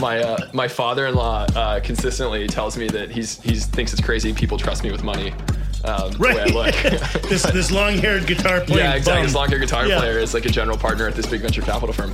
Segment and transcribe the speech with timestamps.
[0.00, 4.58] my uh, my father-in-law uh, consistently tells me that he's he's thinks it's crazy people
[4.58, 5.32] trust me with money.
[5.84, 6.54] Um, the way I Right.
[6.54, 6.74] look.
[7.28, 8.84] this this long haired guitar player.
[8.84, 9.22] yeah, exactly.
[9.24, 9.98] His long-haired guitar Yeah.
[9.98, 12.12] player is like a general partner at this big venture capital firm.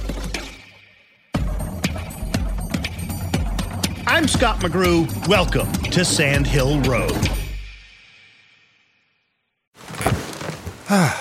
[4.07, 5.09] I'm Scott McGrew.
[5.29, 7.13] Welcome to Sand Hill Road.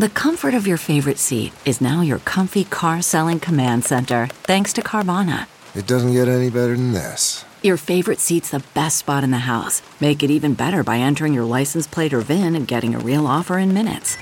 [0.00, 4.72] The comfort of your favorite seat is now your comfy car selling command center, thanks
[4.72, 5.46] to Carvana.
[5.74, 7.44] It doesn't get any better than this.
[7.62, 9.82] Your favorite seat's the best spot in the house.
[10.00, 13.26] Make it even better by entering your license plate or VIN and getting a real
[13.26, 14.16] offer in minutes.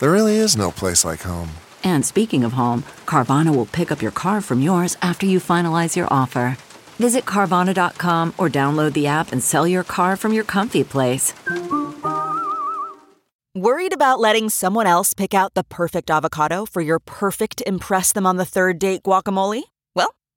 [0.00, 1.50] There really is no place like home.
[1.84, 5.96] And speaking of home, Carvana will pick up your car from yours after you finalize
[5.96, 6.56] your offer.
[6.98, 11.32] Visit Carvana.com or download the app and sell your car from your comfy place.
[13.54, 18.26] Worried about letting someone else pick out the perfect avocado for your perfect Impress Them
[18.26, 19.62] on the Third Date guacamole?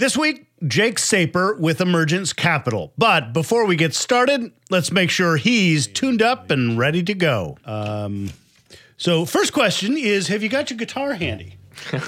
[0.00, 2.94] This week, Jake Saper with Emergence Capital.
[2.96, 7.58] But before we get started, let's make sure he's tuned up and ready to go.
[7.66, 8.30] Um,
[8.96, 11.58] so, first question is Have you got your guitar handy?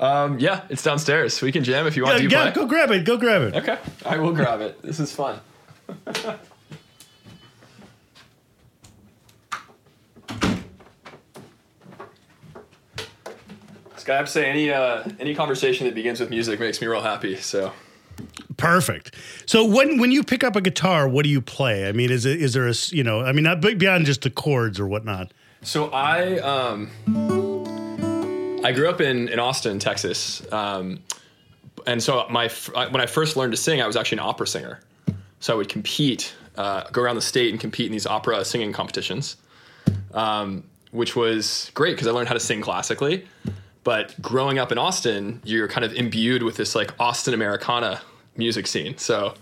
[0.00, 1.40] Um, yeah, it's downstairs.
[1.40, 2.16] We can jam if you want.
[2.16, 2.60] Yeah, you yeah, play?
[2.60, 3.04] go grab it.
[3.04, 3.54] Go grab it.
[3.54, 4.82] Okay, I will grab it.
[4.82, 5.38] This is fun.
[14.08, 17.02] I have to say, any uh, any conversation that begins with music makes me real
[17.02, 17.36] happy.
[17.36, 17.72] So,
[18.56, 19.14] Perfect.
[19.46, 21.88] So when when you pick up a guitar, what do you play?
[21.88, 23.20] I mean, is it is there a you know?
[23.22, 25.32] I mean, not beyond just the chords or whatnot.
[25.62, 26.90] so I um,
[28.64, 31.00] I grew up in in Austin, Texas, um,
[31.86, 34.80] and so my when I first learned to sing, I was actually an opera singer.
[35.40, 38.72] So I would compete, uh, go around the state and compete in these opera singing
[38.72, 39.36] competitions,
[40.14, 43.26] um, which was great because I learned how to sing classically.
[43.84, 48.00] But growing up in Austin, you're kind of imbued with this like Austin Americana
[48.36, 48.96] music scene.
[48.96, 49.34] So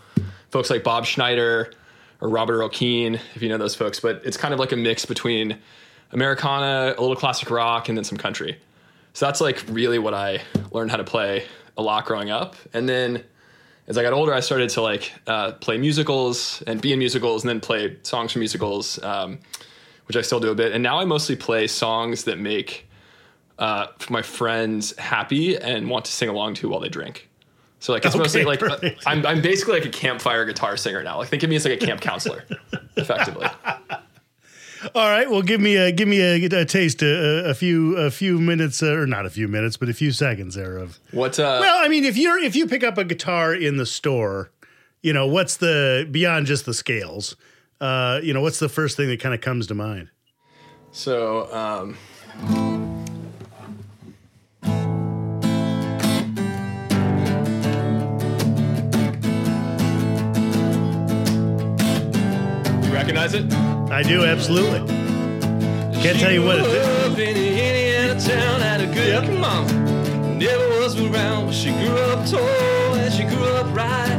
[0.50, 1.72] folks like Bob Schneider
[2.20, 4.00] or Robert Earl Keen, if you know those folks.
[4.00, 5.58] But it's kind of like a mix between
[6.10, 8.58] Americana, a little classic rock, and then some country.
[9.14, 10.42] So that's like really what I
[10.72, 11.44] learned how to play
[11.76, 12.56] a lot growing up.
[12.74, 13.24] And then
[13.86, 17.44] as I got older, I started to like uh, play musicals and be in musicals,
[17.44, 19.38] and then play songs from musicals, um,
[20.06, 20.72] which I still do a bit.
[20.72, 22.88] And now I mostly play songs that make
[23.62, 27.28] uh, my friends happy and want to sing along to while they drink.
[27.78, 31.02] So like it's Okay, mostly like uh, I'm I'm basically like a campfire guitar singer
[31.02, 31.18] now.
[31.18, 32.44] Like think of me as like a camp counselor,
[32.96, 33.46] effectively.
[34.96, 35.30] All right.
[35.30, 38.82] Well, give me a give me a, a taste, a, a few a few minutes,
[38.82, 40.98] uh, or not a few minutes, but a few seconds there of.
[41.12, 41.38] What?
[41.38, 44.50] Uh, Well, I mean, if you're if you pick up a guitar in the store,
[45.02, 47.36] you know what's the beyond just the scales.
[47.80, 50.08] Uh, you know, what's the first thing that kind of comes to mind?
[50.92, 51.96] So, um,
[63.12, 63.52] recognize it?
[63.92, 64.80] I do absolutely.
[66.02, 67.10] Can't tell you what it is.
[67.10, 69.66] Up in Indiana town, had a good mom.
[70.38, 74.10] Never was around, but she grew up tall and she grew up right.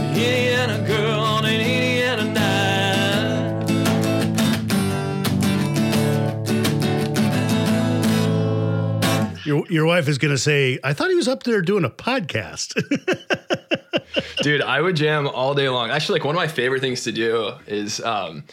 [0.00, 1.60] Indiana girl on an
[9.48, 11.88] Your your wife is going to say, "I thought he was up there doing a
[11.90, 12.74] podcast."
[14.42, 15.90] Dude, I would jam all day long.
[15.90, 18.44] Actually, like one of my favorite things to do is um,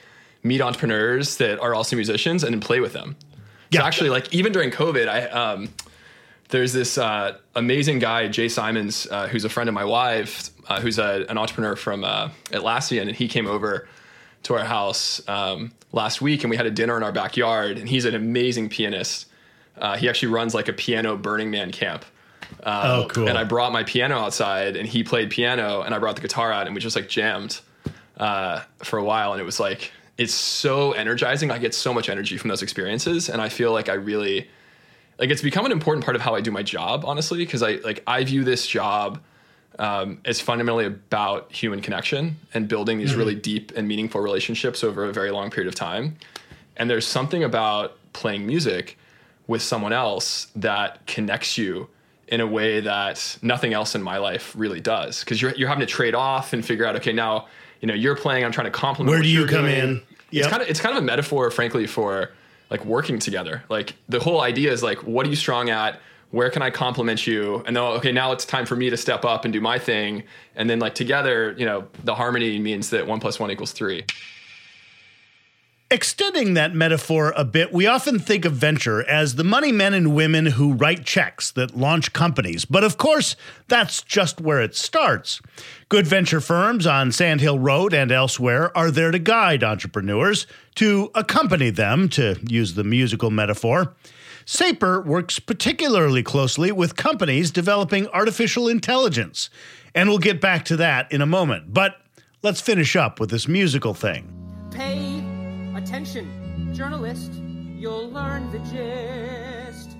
[0.41, 3.15] meet entrepreneurs that are also musicians and play with them.
[3.73, 3.85] So Yeah.
[3.85, 5.69] actually, like even during COVID, I um,
[6.49, 10.79] there's this uh, amazing guy, Jay Simons, uh, who's a friend of my wife, uh,
[10.79, 13.87] who's a, an entrepreneur from uh, Atlassian, and he came over
[14.43, 17.77] to our house um, last week, and we had a dinner in our backyard.
[17.77, 19.25] And he's an amazing pianist.
[19.77, 22.05] Uh, he actually runs like a piano Burning Man camp.
[22.63, 23.27] oh, cool.
[23.27, 26.51] And I brought my piano outside, and he played piano, and I brought the guitar
[26.51, 27.59] out, and we just like jammed
[28.17, 31.51] uh, for a while, and it was like it's so energizing.
[31.51, 34.49] I get so much energy from those experiences, and I feel like I really
[35.19, 37.73] like it's become an important part of how I do my job, honestly, because I
[37.75, 39.19] like I view this job
[39.79, 45.05] um, as fundamentally about human connection and building these really deep and meaningful relationships over
[45.05, 46.15] a very long period of time.
[46.77, 48.97] And there's something about playing music
[49.47, 51.87] with someone else that connects you
[52.27, 55.85] in a way that nothing else in my life really does because you're you're having
[55.85, 57.45] to trade off and figure out okay now
[57.81, 59.79] you know you're playing I'm trying to complement Where do you come doing.
[59.79, 60.01] in?
[60.31, 60.43] Yep.
[60.43, 62.31] It's kind of it's kind of a metaphor frankly for
[62.71, 65.99] like working together like the whole idea is like what are you strong at
[66.31, 69.23] where can I compliment you and then okay now it's time for me to step
[69.23, 70.23] up and do my thing
[70.55, 74.03] and then like together you know the harmony means that one plus one equals three
[75.91, 80.15] Extending that metaphor a bit, we often think of venture as the money men and
[80.15, 82.65] women who write checks that launch companies.
[82.65, 83.35] But of course,
[83.67, 85.43] that's just where it starts.
[85.87, 91.11] Good venture firms on Sand Hill Road and elsewhere are there to guide entrepreneurs, to
[91.13, 93.93] accompany them, to use the musical metaphor.
[94.43, 99.51] Saper works particularly closely with companies developing artificial intelligence.
[99.93, 101.75] And we'll get back to that in a moment.
[101.75, 102.01] But
[102.41, 104.31] let's finish up with this musical thing.
[104.71, 105.14] Pay
[105.85, 107.31] attention, journalist.
[107.77, 109.91] You'll learn the gist.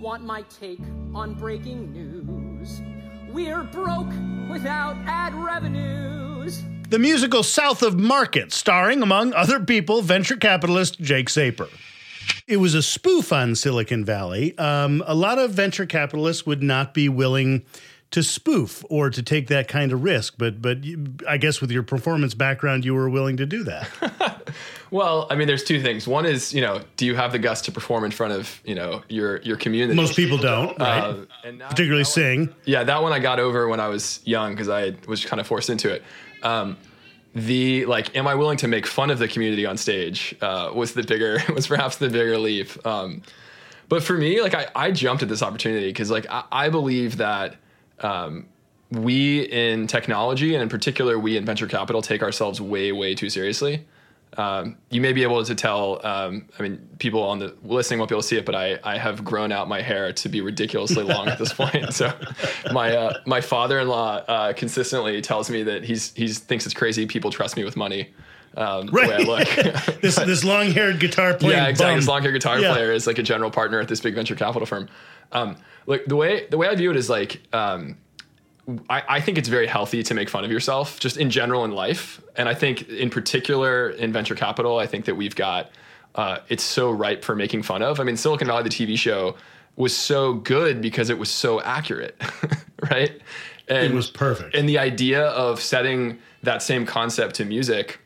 [0.00, 0.78] Want my take
[1.12, 2.80] on breaking news?
[3.28, 4.12] We're broke
[4.48, 6.62] without ad revenues.
[6.88, 11.66] The musical South of Market, starring, among other people, venture capitalist Jake Saper.
[12.46, 14.56] It was a spoof on Silicon Valley.
[14.56, 17.64] Um, a lot of venture capitalists would not be willing
[18.10, 21.70] to spoof or to take that kind of risk, but but you, I guess with
[21.70, 23.88] your performance background, you were willing to do that.
[24.90, 26.08] Well, I mean, there's two things.
[26.08, 28.74] One is, you know, do you have the guts to perform in front of, you
[28.74, 29.94] know, your your community?
[29.94, 31.00] Most people don't, right?
[31.04, 32.54] Uh, and that- Particularly that one- sing.
[32.64, 35.46] yeah, that one I got over when I was young because I was kind of
[35.46, 36.02] forced into it.
[36.42, 36.78] Um,
[37.34, 40.34] the like, am I willing to make fun of the community on stage?
[40.40, 42.70] Uh, was the bigger was perhaps the bigger leap.
[42.86, 43.20] Um,
[43.90, 47.18] but for me, like, I, I jumped at this opportunity because like I, I believe
[47.18, 47.56] that
[48.00, 48.46] um,
[48.90, 53.30] we in technology and in particular we in venture capital take ourselves way way too
[53.30, 53.86] seriously.
[54.36, 58.10] Um, you may be able to tell um, i mean people on the listening won't
[58.10, 60.42] be able to see it but i, I have grown out my hair to be
[60.42, 61.92] ridiculously long at this point.
[61.92, 62.12] So
[62.72, 67.06] my uh, my father-in-law uh, consistently tells me that he's he's thinks it's crazy.
[67.06, 68.10] People trust me with money
[68.58, 69.26] um, the way I Right.
[69.26, 69.48] look.
[70.02, 71.56] This this long haired guitar player.
[71.56, 71.92] Yeah, exactly.
[71.92, 71.96] bum.
[71.96, 72.72] His long haired guitar Yeah.
[72.74, 74.88] player is like a general partner at this big venture capital firm.
[75.32, 75.56] Um,
[75.86, 77.96] like the way the way I view it is like um,
[78.90, 81.70] I, I think it's very healthy to make fun of yourself, just in general in
[81.72, 85.70] life, and I think in particular in venture capital, I think that we've got
[86.14, 87.98] uh, it's so ripe for making fun of.
[88.00, 89.36] I mean, Silicon Valley, the TV show,
[89.76, 92.20] was so good because it was so accurate,
[92.90, 93.12] right?
[93.68, 94.54] And, It was perfect.
[94.56, 98.00] And the idea of setting that same concept to music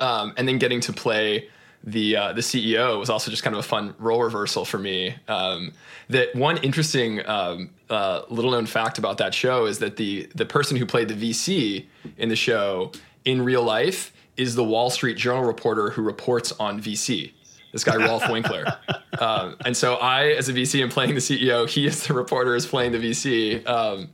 [0.00, 1.48] um, and then getting to play
[1.86, 5.14] the uh, the CEO was also just kind of a fun role reversal for me.
[5.28, 5.72] Um,
[6.08, 10.46] that one interesting um, uh, little known fact about that show is that the the
[10.46, 11.86] person who played the VC
[12.16, 12.92] in the show
[13.24, 17.32] in real life is the Wall Street Journal reporter who reports on VC.
[17.72, 18.64] This guy Rolf Winkler,
[19.18, 21.68] um, and so I, as a VC, am playing the CEO.
[21.68, 23.66] He, as the reporter, is playing the VC.
[23.68, 24.10] Um,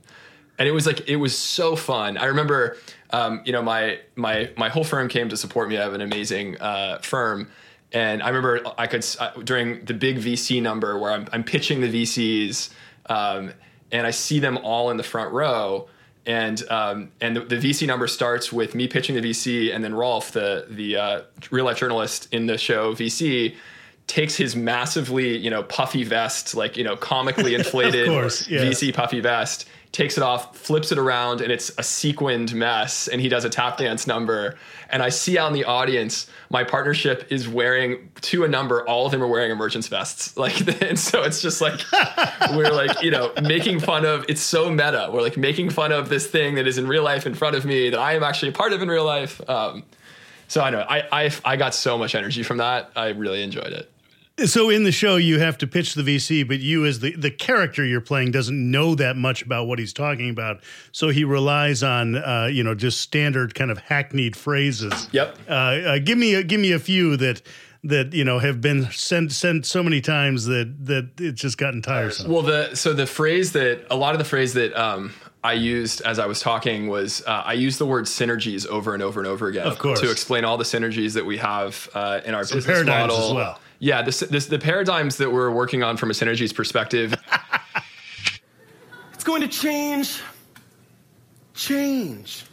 [0.57, 2.17] and it was like it was so fun.
[2.17, 2.77] I remember,
[3.11, 5.77] um, you know, my my my whole firm came to support me.
[5.77, 7.49] I have an amazing uh, firm,
[7.91, 11.81] and I remember I could uh, during the big VC number where I'm, I'm pitching
[11.81, 12.71] the VCs,
[13.07, 13.53] um,
[13.91, 15.87] and I see them all in the front row.
[16.25, 19.93] And um, and the, the VC number starts with me pitching the VC, and then
[19.95, 23.55] Rolf, the the uh, real life journalist in the show VC,
[24.05, 28.59] takes his massively you know puffy vest, like you know comically inflated course, yeah.
[28.61, 33.07] VC puffy vest, takes it off, flips it around, and it's a sequined mess.
[33.07, 34.57] And he does a tap dance number.
[34.89, 38.87] And I see out in the audience, my partnership is wearing to a number.
[38.87, 40.35] All of them are wearing emergence vests.
[40.41, 41.81] Like, and so it's just like
[42.51, 44.25] we're like you know making fun of.
[44.27, 45.09] It's so meta.
[45.13, 47.63] We're like making fun of this thing that is in real life in front of
[47.63, 49.39] me that I am actually a part of in real life.
[49.47, 49.83] Um,
[50.47, 52.89] so I know I, I I got so much energy from that.
[52.95, 53.90] I really enjoyed it.
[54.45, 57.31] So in the show, you have to pitch the VC, but you, as the, the
[57.31, 60.61] character you're playing, doesn't know that much about what he's talking about.
[60.91, 65.09] So he relies on, uh, you know, just standard kind of hackneyed phrases.
[65.11, 65.37] Yep.
[65.49, 67.41] Uh, uh, give me a, give me a few that
[67.83, 71.81] that you know have been sent sent so many times that that it's just gotten
[71.81, 72.31] tiresome.
[72.31, 76.01] Well, the so the phrase that a lot of the phrase that um, I used
[76.01, 79.27] as I was talking was uh, I used the word synergies over and over and
[79.27, 79.99] over again Of course.
[80.01, 83.33] to explain all the synergies that we have uh, in our Some business model as
[83.33, 83.59] well.
[83.81, 87.15] Yeah, this, this, the paradigms that we're working on from a synergies perspective.
[89.15, 90.21] It's going to change.
[91.55, 92.45] Change.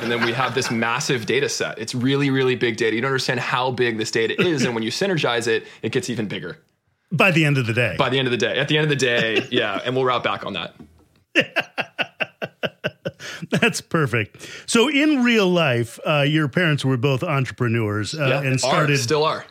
[0.00, 1.80] and then we have this massive data set.
[1.80, 2.94] It's really, really big data.
[2.94, 6.08] You don't understand how big this data is, and when you synergize it, it gets
[6.08, 6.58] even bigger.
[7.10, 8.84] By the end of the day, By the end of the day, at the end
[8.84, 10.74] of the day, yeah, and we'll route back on that.
[13.50, 14.48] that's perfect.
[14.66, 18.98] So in real life, uh, your parents were both entrepreneurs uh, Yeah, and are, started
[18.98, 19.44] still are.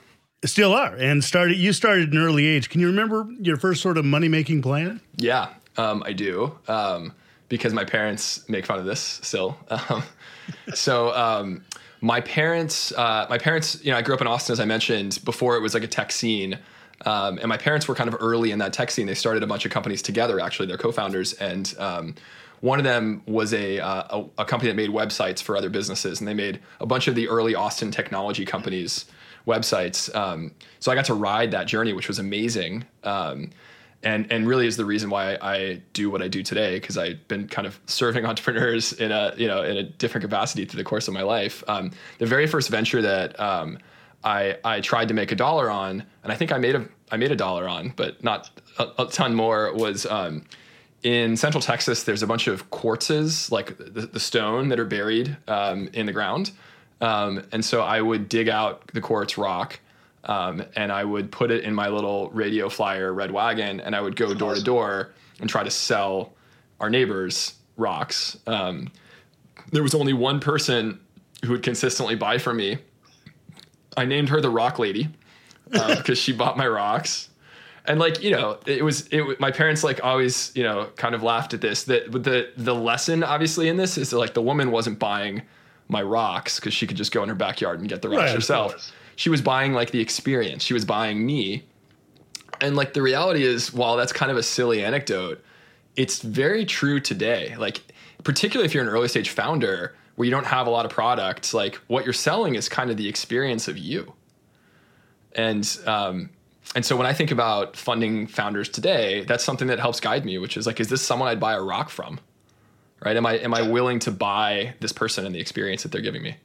[0.46, 1.58] Still are and started.
[1.58, 2.70] You started at an early age.
[2.70, 5.02] Can you remember your first sort of money making plan?
[5.18, 5.50] Yeah.
[5.78, 7.14] Um, I do um,
[7.50, 9.58] because my parents make fun of this still.
[9.70, 10.04] Um,
[10.74, 11.64] so um,
[12.02, 15.20] my parents, uh, my parents, you know, I grew up in Austin as I mentioned
[15.24, 15.56] before.
[15.56, 16.60] It was like a tech scene,
[17.06, 19.08] um, and my parents were kind of early in that tech scene.
[19.08, 20.40] They started a bunch of companies together.
[20.40, 22.16] Actually, they're co-founders, and um,
[22.63, 26.22] one of them was a, uh, a a company that made websites for other businesses,
[26.22, 29.03] and they made a bunch of the early Austin technology companies
[29.46, 30.13] websites.
[30.15, 32.86] Um, so I got to ride that journey, which was amazing.
[33.03, 33.50] Um,
[34.01, 37.27] and, and really is the reason why I do what I do today because I've
[37.27, 40.86] been kind of serving entrepreneurs in a you know in a different capacity through the
[40.86, 41.65] course of my life.
[41.67, 43.77] Um, the very first venture that um,
[44.24, 47.17] I I tried to make a dollar on, and I think I made a I
[47.17, 50.46] made a dollar on, but not a, a ton more was um,
[51.04, 52.04] in Central Texas.
[52.04, 56.14] There's a bunch of quartzes, like the, the stone, that are buried um, in the
[56.14, 56.52] ground.
[57.02, 59.80] Um, and so I would dig out the quartz rock
[60.24, 64.02] um, and I would put it in my little radio flyer red wagon and I
[64.02, 66.34] would go door to door and try to sell
[66.80, 68.38] our neighbors rocks.
[68.48, 68.90] Um,
[69.72, 71.00] there was only one person
[71.44, 72.78] who would consistently buy from me.
[73.98, 75.10] I named her the Rock Lady
[75.74, 77.30] uh, because she bought my rocks.
[77.86, 79.40] And like you know, it was it.
[79.40, 81.84] My parents like always you know kind of laughed at this.
[81.84, 85.42] That the the lesson obviously in this is that like the woman wasn't buying
[85.90, 88.36] my rocks because she could just go in her backyard and get the rocks Right,
[88.36, 88.92] herself.
[89.16, 90.63] She was buying like the experience.
[90.63, 91.63] She was buying me.
[92.62, 95.44] And like the reality is, while that's kind of a silly anecdote,
[95.96, 97.56] it's very true today.
[97.58, 97.82] Like,
[98.24, 101.54] particularly if you're an early stage founder where you don't have a lot of products,
[101.54, 104.13] like what you're selling is kind of the experience of you.
[105.34, 106.30] And um,
[106.75, 110.38] and so when I think about funding founders today, that's something that helps guide me,
[110.38, 112.20] which is like, is this someone I'd buy a rock from?
[113.03, 113.15] Right?
[113.15, 116.24] Am I am I willing to buy this person and the experience that they're giving
[116.24, 116.38] me?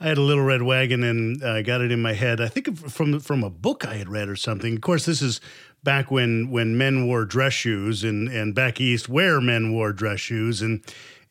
[0.00, 2.40] I had a little red wagon and I got it in my head.
[2.40, 4.76] I think from from a book I had read or something.
[4.76, 5.40] Of course, this is
[5.82, 10.20] back when when men wore dress shoes and and back east where men wore dress
[10.20, 10.82] shoes and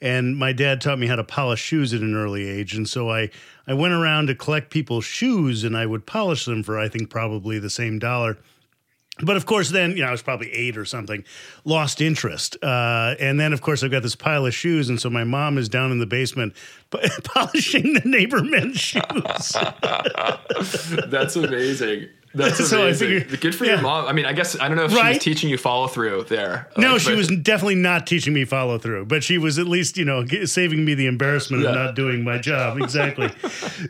[0.02, 3.10] and my dad taught me how to polish shoes at an early age and so
[3.10, 3.30] I
[3.68, 7.10] I went around to collect people's shoes and I would polish them for I think
[7.10, 8.38] probably the same dollar.
[9.20, 11.24] But of course, then you know I was probably eight or something,
[11.66, 15.10] lost interest, uh, and then of course I've got this pile of shoes, and so
[15.10, 16.54] my mom is down in the basement
[17.24, 19.02] polishing the neighbor men's shoes.
[21.08, 22.10] That's amazing.
[22.38, 23.20] That's So I amazing.
[23.22, 23.74] figured- Good for yeah.
[23.74, 24.06] your mom.
[24.06, 25.16] I mean, I guess I don't know if she Right?
[25.16, 26.68] was teaching you follow through there.
[26.78, 29.68] no, Like, she but- was definitely not teaching me follow through, but she was at
[29.68, 33.30] least you know g- saving me the embarrassment of not doing my job exactly.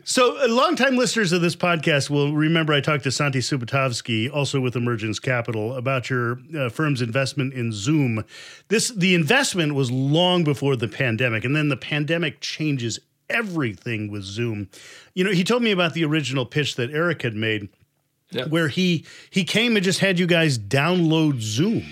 [0.04, 4.60] so, uh, longtime listeners of this podcast will remember I talked to Santi Subotovsky, also
[4.60, 8.24] with Emergence Capital, about your uh, firm's investment in Zoom.
[8.70, 13.00] This the investment was long before the pandemic, and then the pandemic changes
[13.30, 14.70] everything with Zoom.
[15.14, 17.68] You know, he told me about the original pitch that Eric had made,
[18.32, 18.46] Yeah.
[18.46, 21.84] where he he came and just had you guys download Zoom.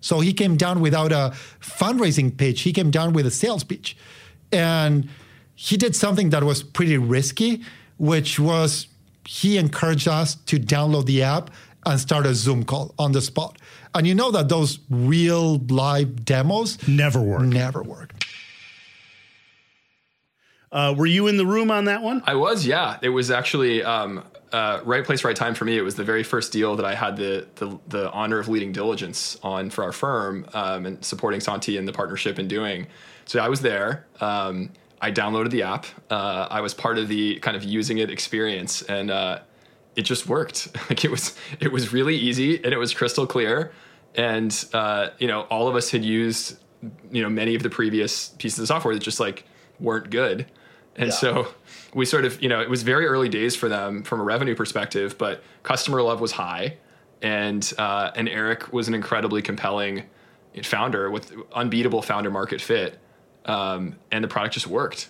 [0.00, 2.62] So he came down without a fundraising pitch.
[2.62, 3.96] He came down with a sales pitch.
[4.52, 5.08] And
[5.54, 7.62] he did something that was pretty risky,
[7.98, 8.86] which was
[9.26, 11.50] he encouraged us to download the app
[11.86, 13.58] and start a Zoom call on the spot.
[13.94, 17.42] And you know that those real live demos Never work.
[17.42, 18.12] never work.
[20.70, 22.22] Uh, were you in the room on that one?
[22.26, 22.98] I was, yeah.
[23.02, 25.76] It was actually um, uh, right place, right time for me.
[25.76, 28.72] It was the very first deal that I had the the, the honor of leading
[28.72, 32.86] diligence on for our firm um, and supporting Santi and the partnership in doing.
[33.24, 34.06] So I was there.
[34.20, 35.86] Um, I downloaded the app.
[36.10, 39.40] Uh, I was part of the kind of using it experience, and uh,
[39.96, 40.68] it just worked.
[40.88, 43.72] like it was, it was really easy, and it was crystal clear.
[44.14, 46.58] And uh, you know, all of us had used,
[47.10, 49.44] you know, many of the previous pieces of software that just like
[49.80, 50.46] weren't good.
[50.96, 51.48] And so
[51.94, 54.54] we sort of, you know, it was very early days for them from a revenue
[54.54, 56.76] perspective, but customer love was high,
[57.22, 60.04] and uh, and Eric was an incredibly compelling
[60.62, 62.98] founder with unbeatable founder market fit,
[63.46, 65.08] um, and the product just worked.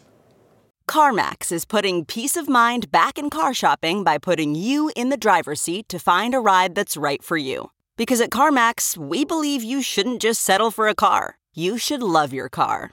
[0.88, 5.16] CarMax is putting peace of mind back in car shopping by putting you in the
[5.16, 7.70] driver's seat to find a ride that's right for you.
[7.96, 12.32] Because at CarMax, we believe you shouldn't just settle for a car, you should love
[12.32, 12.92] your car.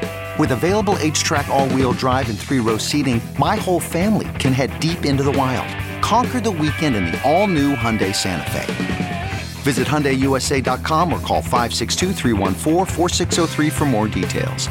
[0.41, 4.71] With available HTRAC, all wheel drive, and three row seating, my whole family can head
[4.79, 5.69] deep into the wild.
[6.01, 9.29] Conquer the weekend in the all new Hyundai Santa Fe.
[9.61, 14.67] Visit HyundaiUSA.com or call 562-314-4603 for more details.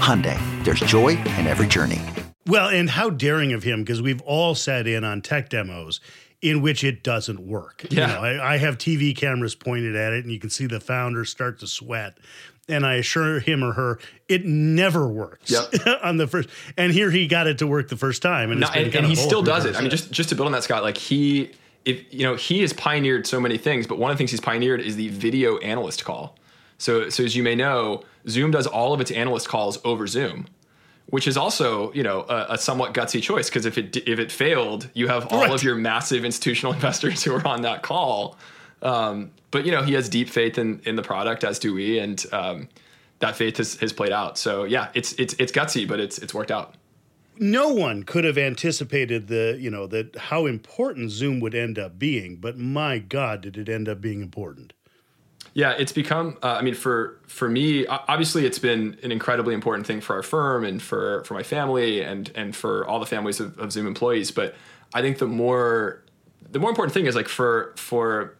[0.00, 2.00] Hyundai, there's joy in every journey.
[2.46, 6.00] Well, and how daring of him because we've all sat in on tech demos
[6.42, 7.86] in which it doesn't work.
[7.90, 8.06] Yeah.
[8.06, 10.80] You know, I, I have TV cameras pointed at it, and you can see the
[10.80, 12.18] founder start to sweat.
[12.68, 13.98] And I assure him or her,
[14.28, 15.74] it never works Yep.
[16.04, 16.48] on the first.
[16.76, 18.92] And here he got it to work the first time, and, No, it's been and,
[18.92, 19.74] kind and of he still does it.
[19.76, 21.50] I mean, just just to build on that, Scott, like he,
[21.84, 24.40] if you know, he has pioneered so many things, but one of the things he's
[24.40, 26.36] pioneered is the video analyst call.
[26.78, 30.46] So, so as you may know, Zoom does all of its analyst calls over Zoom,
[31.06, 34.30] which is also you know a, a somewhat gutsy choice because if it if it
[34.30, 35.50] failed, you have all Right.
[35.50, 38.36] of your massive institutional investors who are on that call.
[38.82, 41.98] Um, but you know, he has deep faith in in the product, as do we,
[41.98, 42.68] and um,
[43.18, 44.38] that faith has, has played out.
[44.38, 46.74] So yeah, it's it's it's gutsy, but it's it's worked out.
[47.38, 51.98] no one could have anticipated the you know that how important Zoom would end up
[51.98, 54.74] being, but my God, did it end up being important?
[55.54, 56.36] Yeah, it's become.
[56.42, 60.22] Uh, I mean, for for me, obviously, it's been an incredibly important thing for our
[60.22, 63.86] firm and for for my family and and for all the families of, of Zoom
[63.86, 64.30] employees.
[64.30, 64.54] But
[64.94, 66.04] I think the more
[66.50, 68.36] the more important thing is like for for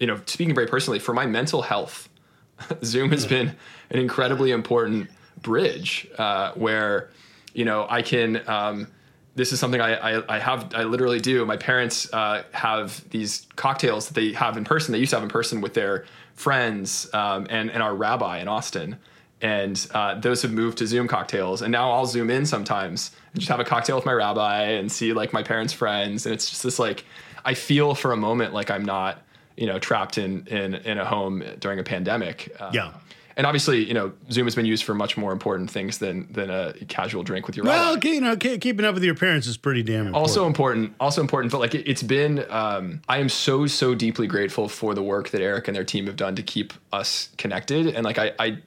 [0.00, 2.08] you know speaking very personally for my mental health,
[2.84, 3.56] Zoom has been
[3.90, 5.10] an incredibly important
[5.40, 7.10] bridge uh, where
[7.54, 8.48] you know I can.
[8.48, 8.88] Um,
[9.36, 11.44] this is something I, I, I have I literally do.
[11.44, 14.92] My parents uh, have these cocktails that they have in person.
[14.92, 18.48] They used to have in person with their friends um, and and our rabbi in
[18.48, 18.96] Austin.
[19.40, 21.60] And uh, those have moved to Zoom cocktails.
[21.60, 24.90] And now I'll zoom in sometimes and just have a cocktail with my rabbi and
[24.90, 26.24] see like my parents' friends.
[26.24, 27.04] And it's just this like
[27.44, 29.23] I feel for a moment like I'm not
[29.56, 32.54] you know trapped in in in a home during a pandemic.
[32.58, 32.92] Uh, Yeah.
[33.36, 36.50] And obviously, you know, Zoom has been used for much more important things than than
[36.50, 39.56] a casual drink with your Well, okay, you know, keeping up with your parents is
[39.56, 40.14] pretty damn important.
[40.16, 44.28] also important also important but like it, it's been um, i am so so deeply
[44.28, 47.88] grateful for the work that eric and their team have done to keep us connected
[47.88, 48.58] and like i, I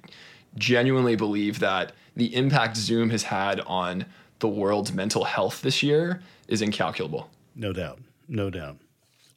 [0.58, 4.06] genuinely believe that the impact zoom has had on
[4.39, 8.00] the world's mental health this year is incalculable No doubt.
[8.28, 8.78] No doubt.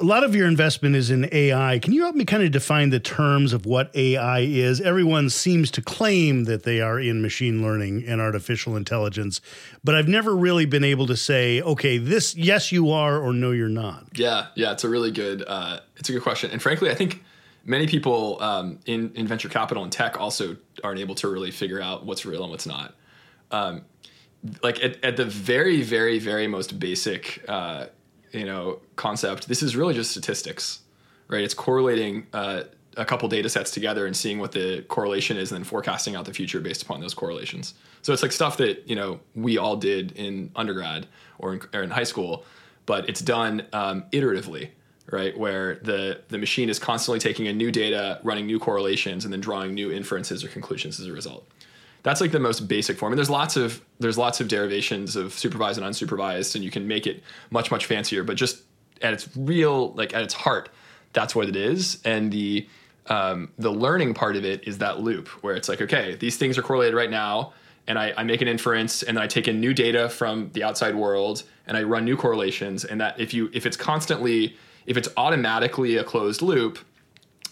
[0.00, 1.78] A lot of your investment is in AI.
[1.78, 4.80] Can you help me kind of define the terms of what AI is?
[4.80, 9.42] Everyone seems to claim that they are in machine learning and artificial intelligence,
[9.84, 13.50] but I've never really been able to say, okay, this, yes, you are, or no,
[13.50, 14.06] you're not.
[14.14, 17.22] Yeah, yeah, it's a really good uh, it's a good question, and frankly, I think
[17.66, 21.80] many people um, in in venture capital and tech also aren't able to really figure
[21.80, 22.94] out what's real and what's not.
[23.50, 23.82] Um,
[24.62, 27.86] like at, at the very, very, very most basic, uh,
[28.32, 30.80] you know, concept, this is really just statistics,
[31.28, 31.42] right?
[31.42, 32.64] It's correlating uh,
[32.96, 36.24] a couple data sets together and seeing what the correlation is, and then forecasting out
[36.24, 37.74] the future based upon those correlations.
[38.02, 41.06] So it's like stuff that you know we all did in undergrad
[41.38, 42.44] or in, or in high school,
[42.86, 44.70] but it's done um, iteratively,
[45.10, 45.36] right?
[45.36, 49.40] Where the the machine is constantly taking in new data, running new correlations, and then
[49.40, 51.46] drawing new inferences or conclusions as a result.
[52.02, 53.12] That's like the most basic form.
[53.12, 56.86] And there's lots of there's lots of derivations of supervised and unsupervised, and you can
[56.86, 58.22] make it much much fancier.
[58.24, 58.62] But just
[59.02, 60.70] at its real like at its heart,
[61.12, 62.00] that's what it is.
[62.04, 62.66] And the
[63.06, 66.56] um, the learning part of it is that loop where it's like, okay, these things
[66.56, 67.52] are correlated right now,
[67.86, 70.62] and I, I make an inference, and then I take in new data from the
[70.62, 72.84] outside world, and I run new correlations.
[72.84, 76.78] And that if you if it's constantly if it's automatically a closed loop,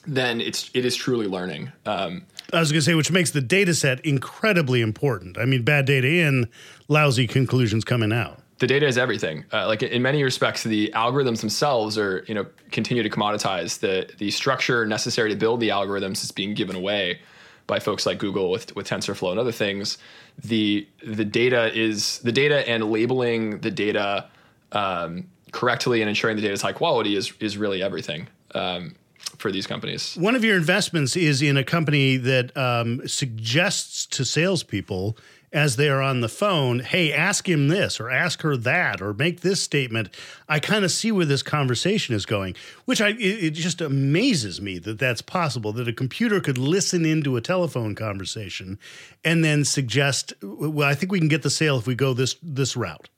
[0.09, 1.71] then it's it is truly learning.
[1.87, 5.37] Um, I was going to say, which makes the data set incredibly important.
[5.37, 6.49] I mean, bad data in,
[6.89, 8.41] lousy conclusions coming out.
[8.59, 9.45] the data is everything.
[9.53, 13.79] Uh, like in many respects, the algorithms themselves are you know continue to commoditize.
[13.81, 17.21] The the structure necessary to build the algorithms is being given away
[17.67, 19.99] by folks like Google with with TensorFlow and other things.
[20.43, 24.27] The the data is the data and labeling the data
[24.73, 28.95] um, correctly and ensuring the data is high quality is is really everything um,
[29.39, 30.17] for these companies.
[30.17, 35.17] One of your investments is in a company that um, suggests to salespeople
[35.53, 39.15] as they are on the phone, hey, ask him this or ask her that or
[39.15, 40.11] make this statement.
[40.49, 44.61] I kind of see where this conversation is going, which I it, it just amazes
[44.61, 48.79] me that that's possible that a computer could listen into a telephone conversation
[49.25, 52.37] and then suggest, well, I think we can get the sale if we go this
[52.43, 53.09] this route.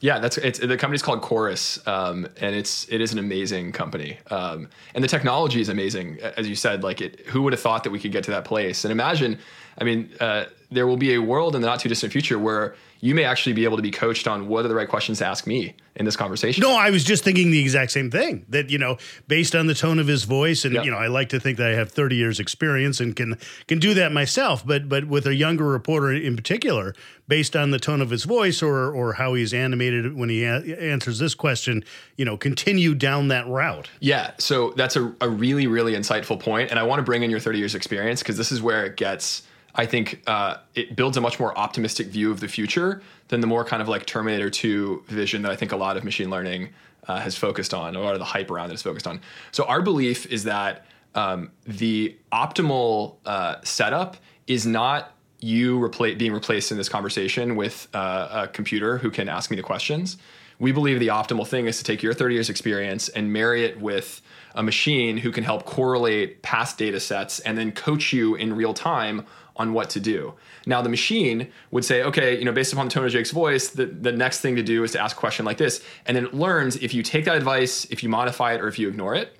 [0.00, 4.18] Yeah, that's it's the company's called Chorus, um, and it's it is an amazing company,
[4.30, 6.18] um, and the technology is amazing.
[6.36, 8.44] As you said, like it, who would have thought that we could get to that
[8.44, 8.84] place?
[8.84, 9.38] And imagine,
[9.78, 12.74] I mean, uh, there will be a world in the not too distant future where
[13.04, 15.26] you may actually be able to be coached on what are the right questions to
[15.26, 16.62] ask me in this conversation.
[16.62, 18.46] No, I was just thinking the exact same thing.
[18.48, 18.96] That you know,
[19.28, 20.86] based on the tone of his voice, and Yep.
[20.86, 23.36] you know, I like to think that I have thirty years experience and can
[23.68, 24.66] can do that myself.
[24.66, 26.94] But but with a younger reporter in particular,
[27.28, 30.62] based on the tone of his voice or or how he's animated when he a-
[30.62, 31.84] answers this question,
[32.16, 33.90] you know, continue down that route.
[34.00, 37.28] Yeah, so that's a, a really, really insightful point, and I want to bring in
[37.30, 39.42] your 30 years experience because this is where it gets.
[39.74, 43.46] I think uh, it builds a much more optimistic view of the future than the
[43.46, 46.70] more kind of like Terminator 2 vision that I think a lot of machine learning
[47.08, 49.20] uh, has focused on, a lot of the hype around it is focused on.
[49.52, 56.72] So our belief is that um, the optimal uh, setup is not you being replaced
[56.72, 60.16] in this conversation with uh, a computer who can ask me the questions.
[60.58, 63.80] We believe the optimal thing is to take your 30 years experience and marry it
[63.80, 64.22] with
[64.54, 68.74] a machine who can help correlate past data sets and then coach you in real
[68.74, 70.34] time on what to do.
[70.66, 73.68] Now the machine would say, okay, you know, based upon the tone of Jake's voice,
[73.68, 75.82] the, the next thing to do is to ask a question like this.
[76.06, 78.78] And then it learns if you take that advice, if you modify it, or if
[78.78, 79.36] you ignore it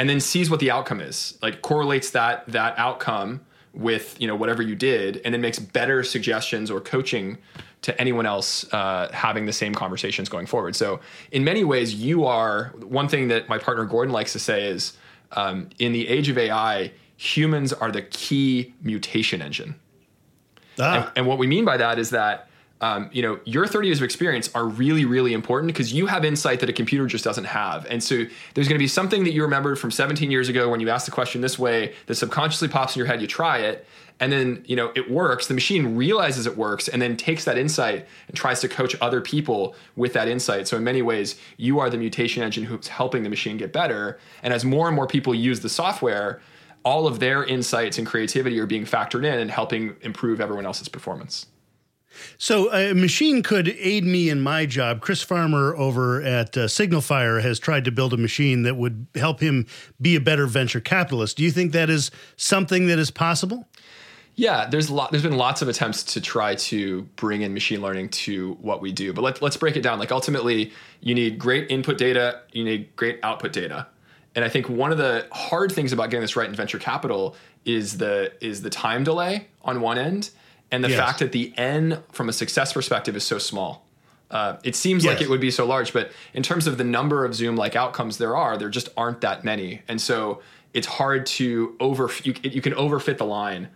[0.00, 3.40] and then sees what the outcome is like correlates that that outcome
[3.74, 7.36] with you know whatever you did and then makes better suggestions or coaching
[7.82, 10.76] to anyone else uh, having the same conversations going forward.
[10.76, 11.00] So
[11.32, 14.96] in many ways you are one thing that my partner gordon likes to say is
[15.32, 19.74] um, in the age of ai humans are the key mutation engine.
[20.78, 20.94] Ah.
[20.94, 22.48] and, and what we mean by that is that
[22.82, 26.24] um, you know your 30 years of experience are really really important because you have
[26.24, 27.86] insight that a computer just doesn't have.
[27.86, 30.80] And so there's going to be something that you remembered from 17 years ago when
[30.80, 33.86] you asked the question this way that subconsciously pops in your head you try it
[34.20, 37.58] and then you know it works the machine realizes it works and then takes that
[37.58, 41.80] insight and tries to coach other people with that insight so in many ways you
[41.80, 45.06] are the mutation engine who's helping the machine get better and as more and more
[45.06, 46.40] people use the software
[46.84, 50.88] all of their insights and creativity are being factored in and helping improve everyone else's
[50.88, 51.46] performance
[52.38, 55.00] So a machine could aid me in my job.
[55.00, 59.40] Chris Farmer over at uh, SignalFire has tried to build a machine that would help
[59.40, 59.66] him
[60.00, 61.36] be a better venture capitalist.
[61.36, 63.68] Do you think that is something that is possible?
[64.40, 65.10] Yeah, there's a lot.
[65.10, 68.90] There's been lots of attempts to try to bring in machine learning to what we
[68.90, 69.98] do, but let, let's break it down.
[69.98, 70.72] Like ultimately,
[71.02, 73.86] you need great input data, you need great output data,
[74.34, 77.36] and I think one of the hard things about getting this right in venture capital
[77.66, 80.30] is the is the time delay on one end,
[80.70, 80.98] and the Yes.
[80.98, 83.86] fact that the n from a success perspective is so small.
[84.30, 87.26] Uh, it seems like it would be so large, but in terms of the number
[87.26, 90.40] of Zoom like outcomes there are, there just aren't that many, and so
[90.72, 93.68] it's hard to over you, you can overfit the line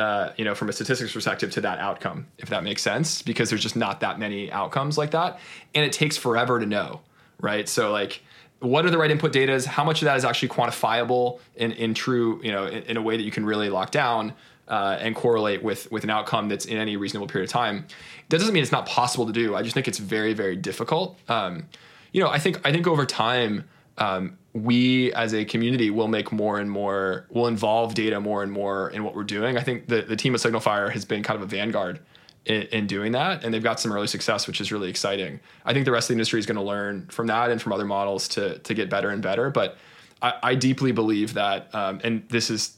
[0.00, 3.50] uh, you know, from a statistics perspective to that outcome, if that makes sense, because
[3.50, 5.38] there's just not that many outcomes like that.
[5.74, 7.00] And it takes forever to know,
[7.40, 7.68] right?
[7.68, 8.22] So, like,
[8.60, 9.68] what are the right input data?
[9.68, 13.02] How much of that is actually quantifiable in, in true, you know, in, in a
[13.02, 14.32] way that you can really lock down
[14.68, 17.86] uh, and correlate with, with an outcome that's in any reasonable period of time?
[18.28, 19.54] That doesn't mean it's not possible to do.
[19.54, 21.18] I just think it's very, very difficult.
[21.28, 21.68] Um,
[22.12, 23.64] you know, I think, I think over time,
[24.00, 28.50] um, we as a community will make more and more will involve data more and
[28.50, 29.56] more in what we're doing.
[29.56, 32.00] I think the, the team at SignalFire has been kind of a vanguard
[32.46, 35.38] in, in doing that and they've got some early success which is really exciting.
[35.64, 37.72] I think the rest of the industry is going to learn from that and from
[37.72, 39.76] other models to, to get better and better but
[40.22, 42.76] i, I deeply believe that um, and this is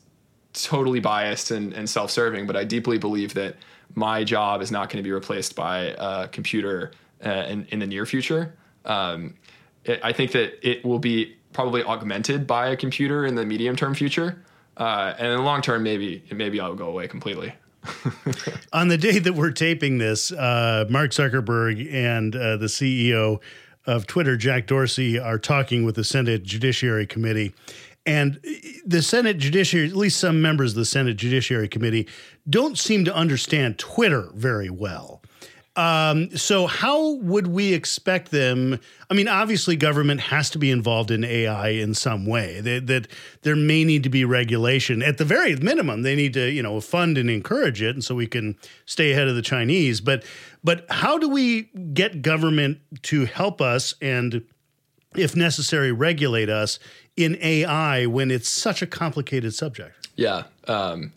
[0.52, 3.56] totally biased and, and self-serving but i deeply believe that
[3.94, 6.92] my job is not going to be replaced by a computer
[7.24, 8.54] uh, in, in the near future.
[8.84, 9.34] Um,
[9.84, 13.76] it, I think that it will be probably augmented by a computer in the medium
[13.76, 14.42] term future,
[14.76, 17.54] uh, and in the long term, maybe maybe I'll go away completely.
[18.72, 23.40] On the day that we're taping this, uh, Mark Zuckerberg and uh, the CEO
[23.86, 27.52] of Twitter, Jack Dorsey, are talking with the Senate Judiciary Committee.
[28.04, 28.40] And
[28.84, 32.08] the Senate Judiciary, at least some members of the Senate Judiciary Committee,
[32.48, 35.21] don't seem to understand Twitter very well.
[35.74, 38.78] Um, so how would we expect them?
[39.10, 42.60] I mean, obviously, government has to be involved in AI in some way.
[42.60, 43.08] That, that
[43.40, 45.02] there may need to be regulation.
[45.02, 48.14] At the very minimum, they need to, you know, fund and encourage it, and so
[48.14, 50.02] we can stay ahead of the Chinese.
[50.02, 50.24] But,
[50.62, 51.62] but how do we
[51.94, 54.44] get government to help us and,
[55.16, 56.78] if necessary, regulate us
[57.16, 60.08] in AI when it's such a complicated subject?
[60.16, 61.12] Yeah, um,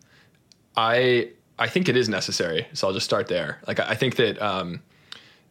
[0.77, 2.67] I I think it is necessary.
[2.73, 3.59] So I'll just start there.
[3.67, 4.81] Like I think that um,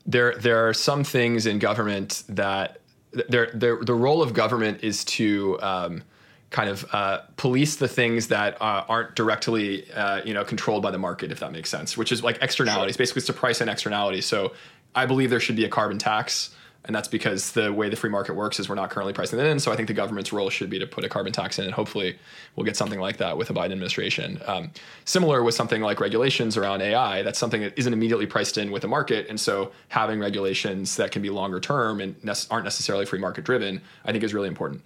[0.07, 2.81] there there are some things in government that
[3.29, 6.03] there the role of government is to um,
[6.51, 10.91] kind of uh, police the things that uh, aren't directly uh, you know controlled by
[10.91, 11.97] the market, if that makes sense.
[11.97, 12.97] Which is like externalities.
[12.97, 14.27] Basically, it's to price and externalities.
[14.27, 14.53] So
[14.95, 16.55] I believe there should be a carbon tax.
[16.87, 19.47] And that's because the way the free market works is we're not currently pricing that
[19.47, 19.59] in.
[19.59, 21.73] So I think the government's role should be to put a carbon tax in, and
[21.73, 22.19] hopefully
[22.57, 24.39] we'll get something like that with the Biden administration.
[24.47, 24.71] Um,
[25.07, 28.83] similar with something like regulations around AI, that's something that isn't immediately priced in with
[28.83, 33.07] the market, and so having regulations that can be longer term and ne- aren't necessarily
[33.07, 34.83] free market driven, I think is really important.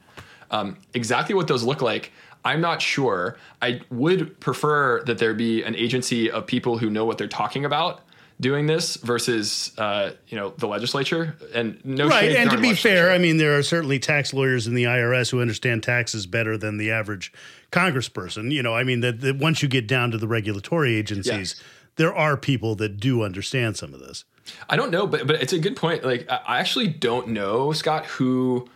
[0.53, 2.13] Um, exactly what those look like,
[2.45, 3.37] I'm not sure.
[3.61, 7.65] I would prefer that there be an agency of people who know what they're talking
[7.65, 8.03] about
[8.41, 12.37] doing this versus uh, you know the legislature and no right.
[12.37, 15.41] And to be fair, I mean, there are certainly tax lawyers in the IRS who
[15.41, 17.33] understand taxes better than the average
[17.73, 18.51] congressperson.
[18.53, 21.63] You know, I mean, that, that once you get down to the regulatory agencies, Yes.
[21.97, 24.25] there are people that do understand some of this.
[24.71, 26.05] I don't know, but but it's a good point.
[26.05, 28.69] Like I I actually don't know, Scott, who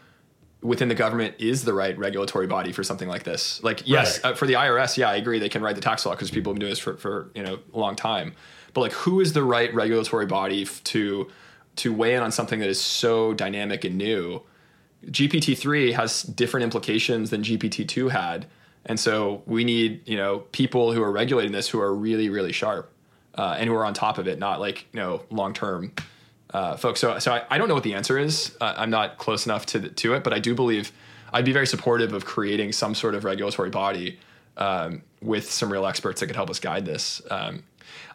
[0.60, 3.60] within the government is the right regulatory body for something like this.
[3.64, 4.30] Like, yes, Right.
[4.30, 6.52] uh, for the IRS, yeah, I agree they can write the tax law because people
[6.52, 8.34] have been doing this for, for you know a long time.
[8.74, 11.28] But like, who is the right regulatory body f- to
[11.76, 14.42] to weigh in on something that is so dynamic and new?
[15.06, 18.46] GPT three has different implications than GPT two had,
[18.86, 22.52] and so we need you know people who are regulating this who are really really
[22.52, 22.92] sharp
[23.34, 25.92] uh, and who are on top of it, not like you know long term
[26.52, 27.00] uh, folks.
[27.00, 28.56] So, so I, I don't know what the answer is.
[28.60, 30.92] Uh, I'm not close enough to to it, but I do believe
[31.32, 34.18] I'd be very supportive of creating some sort of regulatory body
[34.56, 37.22] um, with some real experts that could help us guide this.
[37.30, 37.62] Um,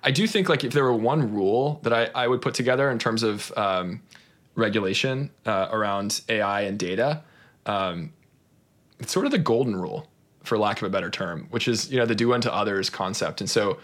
[0.04, 2.90] I do think like if there were one rule that I, I would put together
[2.92, 4.02] in terms of um,
[4.56, 7.24] regulation uh, around AI and data,
[7.66, 8.14] um,
[9.00, 10.08] it's sort of the golden rule,
[10.44, 13.42] for lack of a better term, which is you know the do unto others concept.
[13.42, 13.78] And so,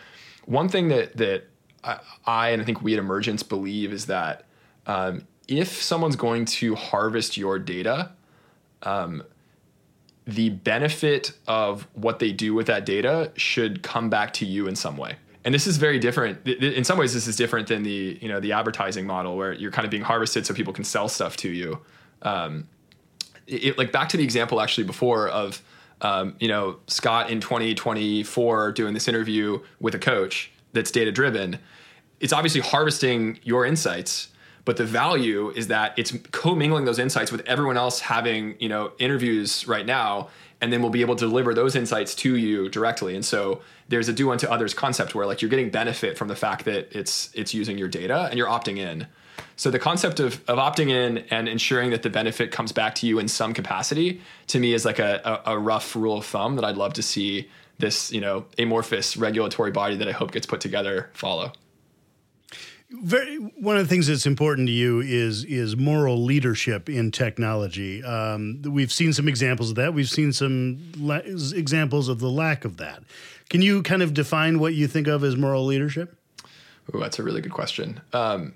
[0.46, 1.43] one thing that that
[1.84, 4.46] I, I and I think we at Emergence believe is that
[4.88, 8.12] um, if someone's going to harvest your data,
[8.84, 9.24] um,
[10.26, 14.76] the benefit of what they do with that data should come back to you in
[14.76, 15.17] some way.
[15.45, 16.47] And this is very different.
[16.47, 19.71] In some ways, this is different than the you know the advertising model where you're
[19.71, 21.79] kind of being harvested so people can sell stuff to you.
[22.21, 22.67] Um,
[23.47, 25.62] it- like back to the example actually before of
[26.01, 31.60] um, you know Scott in 2024 doing this interview with a coach that's data driven.
[32.21, 34.29] It's obviously harvesting your insights,
[34.65, 38.91] but the value is that it's commingling those insights with everyone else having you know
[38.99, 40.30] interviews right now,
[40.62, 43.15] and then we'll be able to deliver those insights to you directly.
[43.15, 46.36] And so there's a do unto others concept where like you're getting benefit from the
[46.36, 49.08] fact that it's it's using your data and you're opting in.
[49.56, 53.08] So the concept of, of opting in and ensuring that the benefit comes back to
[53.08, 56.56] you in some capacity, to me, is like a, a, a rough rule of thumb
[56.56, 60.45] that I'd love to see this, you know, amorphous regulatory body that I hope gets
[60.45, 61.52] put together follow.
[63.01, 68.03] Very, one of the things that's important to you is is moral leadership in technology.
[68.03, 69.93] Um, we've seen some examples of that.
[69.95, 73.01] We've seen some la- examples of the lack of that.
[73.49, 76.15] Can you kind of define what you think of as moral leadership?
[76.93, 77.99] Ooh, that's a really good question.
[78.13, 78.53] Um,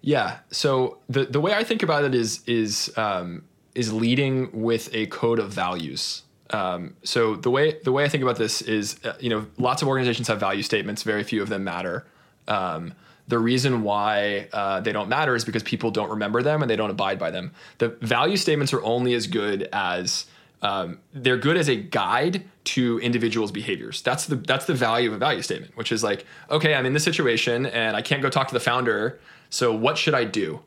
[0.00, 0.38] yeah.
[0.50, 3.44] So the the way I think about it is is um,
[3.74, 6.22] is leading with a code of values.
[6.50, 9.82] Um, so the way the way I think about this is, uh, you know, lots
[9.82, 11.02] of organizations have value statements.
[11.02, 12.06] Very few of them matter.
[12.48, 12.94] Um,
[13.28, 16.76] the reason why uh, they don't matter is because people don't remember them and they
[16.76, 17.52] don't abide by them.
[17.78, 20.26] The value statements are only as good as
[20.62, 24.02] um, they're good as a guide to individuals' behaviors.
[24.02, 26.94] That's the that's the value of a value statement, which is like, okay, I'm in
[26.94, 29.20] this situation and I can't go talk to the founder.
[29.50, 30.60] So what should I do?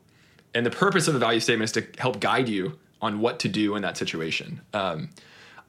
[0.54, 3.50] And the purpose of the value statement is to help guide you on what to
[3.50, 4.62] do in that situation.
[4.74, 5.10] Um,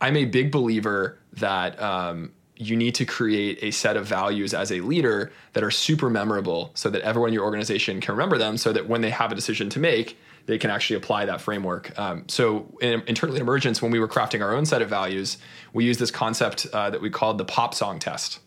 [0.00, 4.72] I'm a big believer that um, you need to create a set of values as
[4.72, 8.56] a leader that are super memorable so that everyone in your organization can remember them
[8.56, 11.96] so that when they have a decision to make, they can actually apply that framework.
[11.98, 15.38] Um, so, in, internally in Emergence, when we were crafting our own set of values,
[15.72, 18.40] we used this concept uh, that we called the pop song test,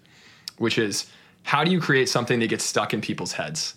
[0.58, 1.08] which is
[1.43, 3.76] how do you create something that gets stuck in people's heads?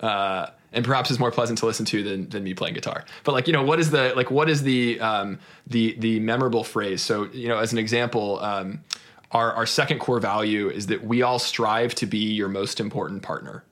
[0.00, 3.04] uh, and perhaps is more pleasant to listen to than, than me playing guitar.
[3.24, 6.64] But like you know, what is the like what is the um, the the memorable
[6.64, 7.02] phrase?
[7.02, 8.80] So you know, as an example, um,
[9.32, 13.22] our our second core value is that we all strive to be your most important
[13.22, 13.64] partner,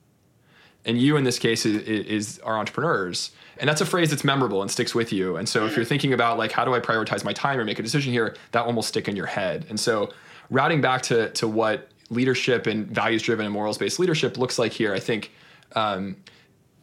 [0.85, 3.31] and you in this case is, is our entrepreneurs.
[3.59, 5.35] And that's a phrase that's memorable and sticks with you.
[5.35, 7.77] And so if you're thinking about like how do I prioritize my time or make
[7.77, 9.65] a decision here, that one will stick in your head.
[9.67, 10.13] And so
[10.49, 14.71] routing back to to what leadership and values driven and morals based leadership looks like
[14.71, 15.31] here, I think
[15.75, 16.15] um,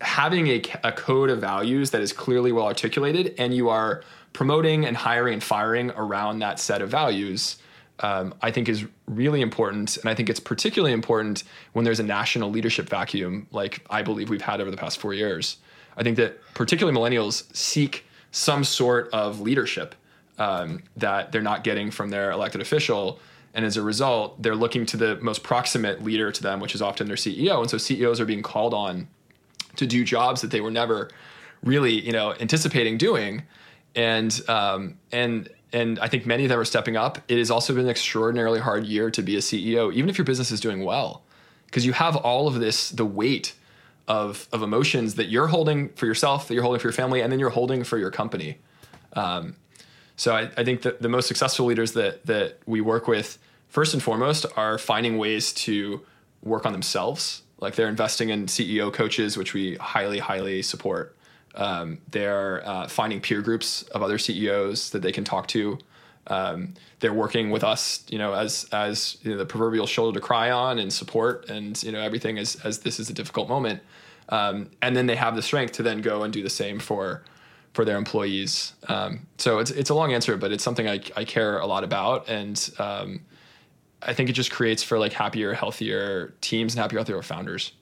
[0.01, 4.85] having a, a code of values that is clearly well articulated and you are promoting
[4.85, 7.57] and hiring and firing around that set of values
[8.01, 9.97] um, i think is really important.
[9.99, 14.29] And i think it's particularly important when there's a national leadership vacuum like i believe
[14.29, 15.59] we've had over the past four years.
[15.97, 19.95] I think that particularly millennials seek some sort of leadership
[20.39, 23.19] um, that they're not getting from their elected official.
[23.55, 26.83] And as a result they're looking to the most proximate leader to them which is
[26.83, 29.09] often their ceo and so ceos are being called on
[29.77, 31.11] to do jobs that they were never
[31.63, 33.43] really, you know, anticipating doing.
[33.95, 37.19] And um, and and I think many of them are stepping up.
[37.29, 40.25] It has also been an extraordinarily hard year to be a CEO, even if your
[40.25, 41.23] business is doing well,
[41.67, 43.55] because you have all of this the weight
[44.09, 47.33] of of emotions that you're holding for yourself, that you're holding for your family, and
[47.33, 48.59] then you're holding for your company.
[49.15, 49.57] Um,
[50.17, 53.93] so I, I think that the most successful leaders that that we work with, first
[53.95, 56.05] and foremost, are finding ways to
[56.43, 57.43] work on themselves.
[57.59, 61.16] Like they're investing in CEO coaches, which we highly, highly support.
[61.57, 65.79] Um, they're uh, finding peer groups of other CEOs that they can talk to.
[66.29, 70.25] Um, they're working with us, you know, as as you know, the proverbial shoulder to
[70.25, 73.81] cry on and support, and you know everything as as this is a difficult moment.
[74.29, 77.23] Um, and then they have the strength to then go and do the same for
[77.75, 78.73] for their employees.
[78.89, 81.85] Um, so it's it's a long answer, but it's something I, I care a lot
[81.85, 83.21] about, and um,
[84.03, 87.73] I think it just creates for like happier, healthier teams and happier, healthier founders.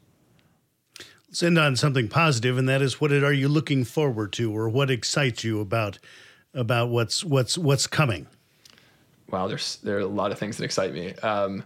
[1.35, 4.68] Let's end on something positive, and that is what are you looking forward to, or
[4.68, 5.99] what excites you about
[6.55, 8.29] about what's what's what's coming?
[9.29, 11.12] Wow, there's there are a lot of things that excite me.
[11.25, 11.64] Um,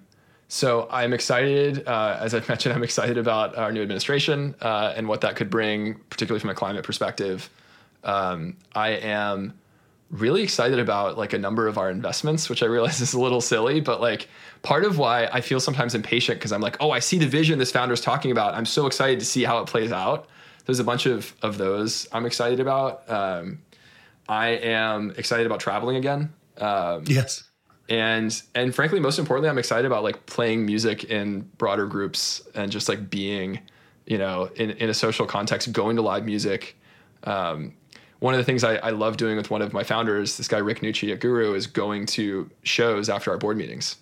[0.49, 5.07] so I'm excited, uh, as I've mentioned, I'm excited about our new administration uh, and
[5.07, 7.51] what that could bring, particularly from a climate perspective.
[8.05, 9.53] Um, I am
[10.11, 13.41] really excited about like a number of our investments, which I realize is a little
[13.41, 14.29] silly, but like
[14.63, 17.59] part of why I feel sometimes impatient because I'm like, oh, I see the vision
[17.59, 18.55] this founder is talking about.
[18.55, 20.29] I'm so excited to see how it plays out.
[20.67, 23.09] There's a bunch of of those I'm excited about.
[23.11, 23.61] Um,
[24.29, 26.33] I am excited about traveling again.
[26.59, 27.45] Um, yes.
[27.89, 32.71] And and frankly, most importantly, I'm excited about like playing music in broader groups and
[32.71, 33.61] just like being,
[34.07, 36.77] you know, in, in a social context, going to live music.
[37.25, 37.73] Um,
[38.21, 40.59] one of the things I, I, love doing with one of my founders, this guy
[40.59, 43.97] Rick Nucci at Guru, is going to shows after our board meetings,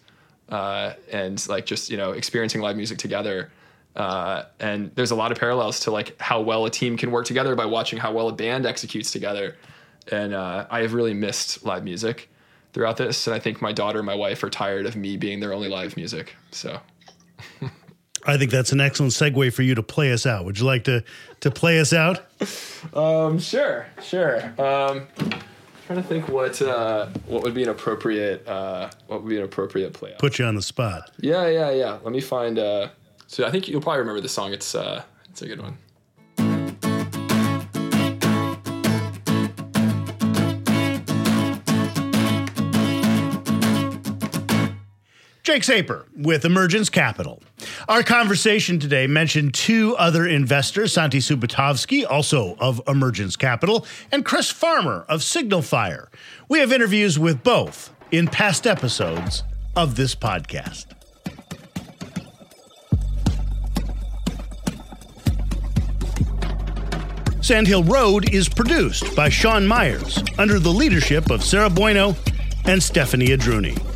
[0.48, 3.50] uh, and like just you know experiencing live music together.
[3.94, 7.24] Uh, and there's a lot of parallels to like how well a team can work
[7.24, 9.56] together by watching how well a band executes together.
[10.12, 12.28] And uh, I have really missed live music
[12.72, 15.40] throughout this, and I think my daughter and my wife are tired of me being
[15.40, 16.34] their only live music.
[16.52, 16.80] So.
[18.26, 20.44] I think that's an excellent segue for you to play us out.
[20.44, 21.04] Would you like to
[21.40, 22.20] to play us out?
[22.92, 24.42] Um, sure, sure.
[24.60, 25.06] Um,
[25.86, 29.44] trying to think what uh, what would be an appropriate uh, what would be an
[29.44, 30.12] appropriate play.
[30.12, 30.18] Out.
[30.18, 31.10] Put you on the spot.
[31.20, 31.98] Yeah, yeah, yeah.
[32.02, 32.58] Let me find.
[32.58, 32.88] Uh,
[33.26, 34.52] so I think you'll probably remember the song.
[34.52, 35.78] It's uh, it's a good one.
[45.56, 47.42] Jake Saper with Emergence Capital.
[47.88, 54.50] Our conversation today mentioned two other investors, Santi Subotovsky, also of Emergence Capital, and Chris
[54.50, 56.08] Farmer of SignalFire.
[56.50, 60.88] We have interviews with both in past episodes of this podcast.
[67.40, 72.14] Sandhill Road is produced by Sean Myers under the leadership of Sarah Bueno
[72.66, 73.95] and Stephanie Adruni.